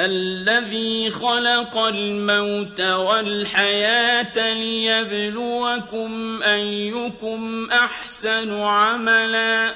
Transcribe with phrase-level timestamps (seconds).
[0.00, 9.74] الذي خلق الموت والحياة ليبلوكم أيكم أحسن عملا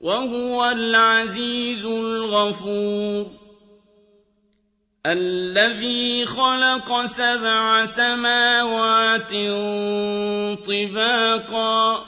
[0.00, 3.26] وهو العزيز الغفور.
[5.06, 9.32] الذي خلق سبع سماوات
[10.66, 12.07] طباقا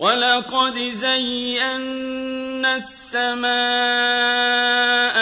[0.00, 3.50] ولقد زينا السماء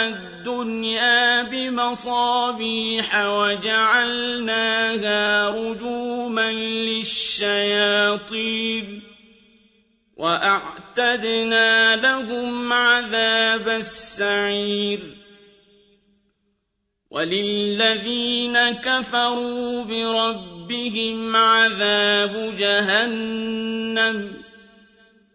[0.07, 4.69] الدنيا بمصابيح وجعلناها
[5.49, 6.51] رجوما
[6.95, 8.23] للشياطين
[10.17, 14.99] واعتدنا لهم عذاب السعير
[17.11, 24.48] وللذين كفروا بربهم عذاب جهنم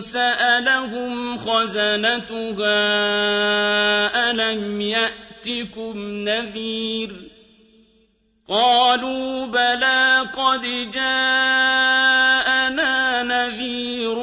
[0.00, 2.80] سألهم خزنتها
[4.30, 7.12] ألم يأتكم نذير؟
[8.48, 12.02] قالوا بلى قد جاءنا
[13.22, 14.16] نذير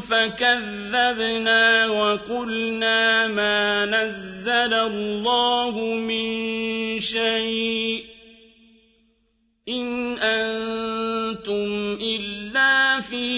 [0.00, 8.04] فكذبنا وقلنا ما نزل الله من شيء.
[9.68, 10.77] إن أنتم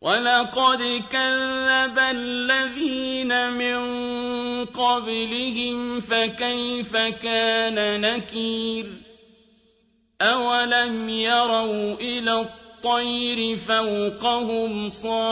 [0.00, 3.78] ولقد كذب الذين من
[4.64, 8.86] قبلهم فكيف كان نكير
[10.20, 15.30] أولم يروا إلى الطير فوقهم صافات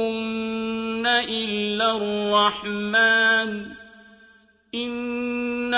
[1.05, 3.67] إِلَّا الرَّحْمَٰنُ ۚ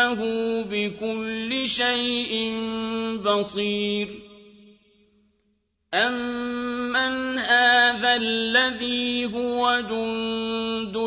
[0.03, 2.33] إِنَّهُ بِكُلِّ شَيْءٍ
[3.23, 4.07] بَصِيرٌ
[5.93, 10.97] أَمَّنْ هَٰذَا الَّذِي هُوَ جُندٌ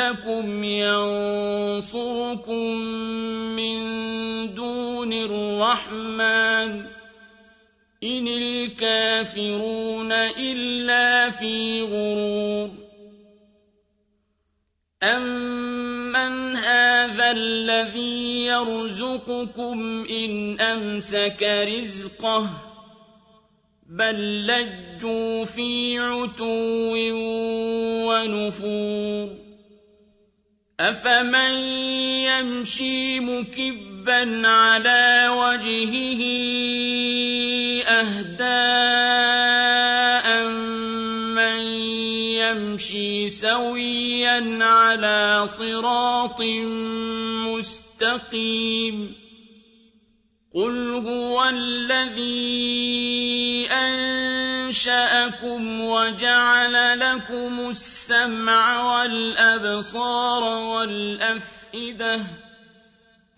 [0.00, 1.56] لَّكُمْ يَنصُرُكُم
[3.56, 3.78] مِّن
[4.54, 6.86] دُونِ الرَّحْمَٰنِ
[8.04, 12.70] إِنِ الْكَافِرُونَ إِلَّا فِي غُرُورٍ
[15.02, 15.75] أَمَّنْ
[17.30, 22.50] الَّذِي يَرْزُقُكُمْ إِنْ أَمْسَكَ رِزْقَهُ ۚ
[23.90, 26.94] بَل لَّجُّوا فِي عُتُوٍّ
[28.08, 29.28] وَنُفُورٍ
[30.80, 31.52] أَفَمَن
[32.28, 36.20] يَمْشِي مُكِبًّا عَلَىٰ وَجْهِهِ
[37.88, 38.44] أَهْدَىٰ
[40.36, 41.60] أَمَّن
[42.36, 46.40] يَمْشِي سَوِيًّا عَلَىٰ صِرَاطٍ
[47.96, 49.14] مُّسْتَقِيمٍ
[50.54, 52.36] قُلْ هُوَ الَّذِي
[53.72, 55.20] أَنشَأَكُمْ
[55.80, 62.20] وَجَعَلَ لَكُمُ السَّمْعَ وَالْأَبْصَارَ وَالْأَفْئِدَةَ ۖ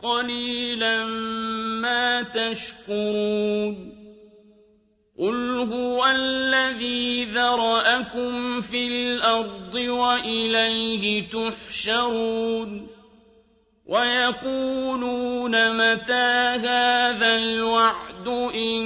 [0.02, 1.04] قَلِيلًا
[1.82, 3.94] مَّا تَشْكُرُونَ
[5.18, 12.97] قُلْ هُوَ الَّذِي ذَرَأَكُمْ فِي الْأَرْضِ وَإِلَيْهِ تُحْشَرُونَ
[13.88, 18.82] وَيَقُولُونَ مَتَىٰ هَٰذَا الْوَعْدُ إِن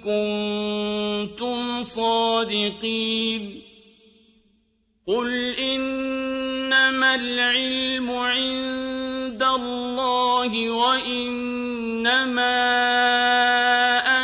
[0.00, 3.62] كُنتُمْ صَادِقِينَ
[5.06, 5.28] قُلْ
[5.60, 12.56] إِنَّمَا الْعِلْمُ عِندَ اللَّهِ وَإِنَّمَا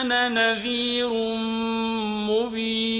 [0.01, 1.13] أَنَا نَذِيرٌ
[2.25, 3.00] مُّبِينٌ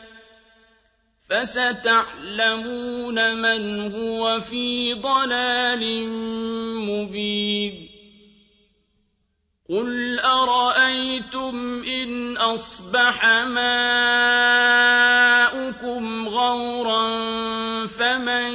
[1.31, 3.61] فَسَتَعْلَمُونَ مَنْ
[3.95, 5.83] هُوَ فِي ضَلَالٍ
[6.91, 7.89] مُّبِينٍ.
[9.69, 13.63] قُلْ أَرَأَيْتُمْ إِنْ أَصْبَحَ مَاؤُكُمْ
[16.27, 17.07] غَوْرًا
[17.87, 18.51] فَمَن